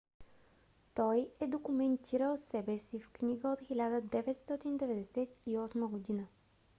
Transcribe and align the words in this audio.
той 0.95 1.29
е 1.39 1.47
документирал 1.47 2.37
себе 2.37 2.77
си 2.79 2.99
в 2.99 3.09
книга 3.09 3.47
от 3.47 3.59
1998 3.61 6.05
г 6.07 6.13